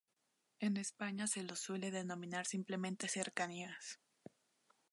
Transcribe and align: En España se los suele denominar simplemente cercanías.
En 0.59 0.77
España 0.77 1.27
se 1.27 1.43
los 1.43 1.59
suele 1.59 1.91
denominar 1.91 2.47
simplemente 2.47 3.07
cercanías. 3.07 3.99